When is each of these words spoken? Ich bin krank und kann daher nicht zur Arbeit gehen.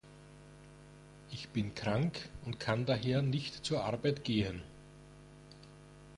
Ich 1.29 1.49
bin 1.49 1.75
krank 1.75 2.27
und 2.45 2.59
kann 2.59 2.87
daher 2.87 3.21
nicht 3.21 3.63
zur 3.63 3.83
Arbeit 3.83 4.23
gehen. 4.23 4.63